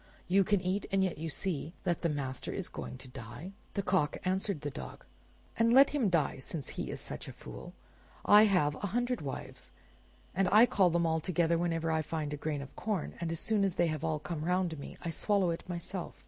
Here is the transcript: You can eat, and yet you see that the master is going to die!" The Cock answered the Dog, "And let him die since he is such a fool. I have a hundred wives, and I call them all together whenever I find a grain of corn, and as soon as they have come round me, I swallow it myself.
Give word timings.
You 0.27 0.43
can 0.43 0.61
eat, 0.61 0.87
and 0.91 1.03
yet 1.03 1.19
you 1.19 1.29
see 1.29 1.75
that 1.83 2.01
the 2.01 2.09
master 2.09 2.51
is 2.51 2.69
going 2.69 2.97
to 2.97 3.07
die!" 3.07 3.51
The 3.75 3.83
Cock 3.83 4.17
answered 4.25 4.61
the 4.61 4.71
Dog, 4.71 5.05
"And 5.59 5.71
let 5.73 5.91
him 5.91 6.09
die 6.09 6.39
since 6.39 6.69
he 6.69 6.89
is 6.89 6.99
such 6.99 7.27
a 7.27 7.31
fool. 7.31 7.75
I 8.25 8.45
have 8.45 8.73
a 8.77 8.87
hundred 8.97 9.21
wives, 9.21 9.69
and 10.33 10.49
I 10.51 10.65
call 10.65 10.89
them 10.89 11.05
all 11.05 11.19
together 11.19 11.55
whenever 11.59 11.91
I 11.91 12.01
find 12.01 12.33
a 12.33 12.35
grain 12.37 12.63
of 12.63 12.75
corn, 12.75 13.13
and 13.21 13.31
as 13.31 13.39
soon 13.39 13.63
as 13.63 13.75
they 13.75 13.89
have 13.95 14.01
come 14.23 14.43
round 14.43 14.79
me, 14.79 14.97
I 15.03 15.11
swallow 15.11 15.51
it 15.51 15.69
myself. 15.69 16.15